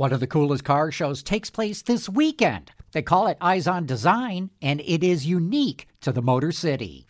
[0.00, 2.72] One of the coolest car shows takes place this weekend.
[2.92, 7.06] They call it Eyes on Design, and it is unique to the Motor City.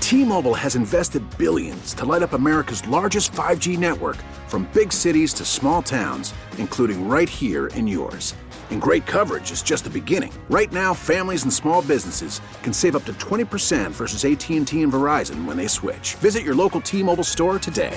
[0.00, 4.16] T-Mobile has invested billions to light up America's largest 5G network
[4.48, 8.34] from big cities to small towns, including right here in yours.
[8.70, 10.32] And great coverage is just the beginning.
[10.48, 15.44] Right now, families and small businesses can save up to 20% versus AT&T and Verizon
[15.44, 16.14] when they switch.
[16.16, 17.96] Visit your local T-Mobile store today.